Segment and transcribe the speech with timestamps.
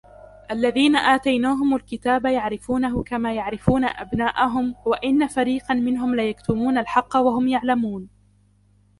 [0.51, 8.09] الَّذِينَ آتَيْنَاهُمُ الْكِتَابَ يَعْرِفُونَهُ كَمَا يَعْرِفُونَ أَبْنَاءَهُمْ وَإِنَّ فَرِيقًا مِنْهُمْ لَيَكْتُمُونَ الْحَقَّ وَهُمْ يَعْلَمُونَ